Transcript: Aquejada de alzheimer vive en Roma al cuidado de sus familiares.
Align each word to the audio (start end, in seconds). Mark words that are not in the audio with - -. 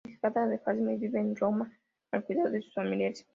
Aquejada 0.03 0.47
de 0.47 0.55
alzheimer 0.65 0.97
vive 0.97 1.19
en 1.19 1.35
Roma 1.35 1.71
al 2.11 2.23
cuidado 2.25 2.49
de 2.49 2.63
sus 2.63 2.73
familiares. 2.73 3.23